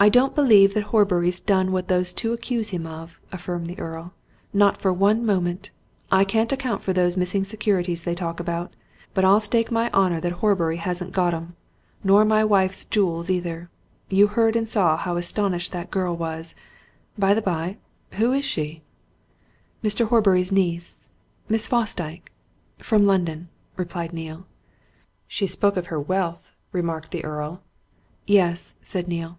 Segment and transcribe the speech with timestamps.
[0.00, 4.12] "I don't believe that Horbury's done what those two accuse him of," affirmed the Earl.
[4.52, 5.70] "Not for one moment!
[6.10, 8.72] I can't account for those missing securities they talk about,
[9.14, 11.54] but I'll stake my honour that Horbury hasn't got 'em!
[12.02, 13.68] Nor my wife's jewels either.
[14.08, 16.56] You heard and saw how astounded that girl was.
[17.16, 17.76] By the by
[18.12, 18.82] who is she!"
[19.84, 20.08] "Mr.
[20.08, 21.10] Horbury's niece
[21.48, 22.32] Miss Fosdyke
[22.78, 24.46] from London," replied Neale.
[25.28, 27.60] "She spoke of her wealth," remarked the Earl.
[28.26, 29.38] "Yes," said Neale.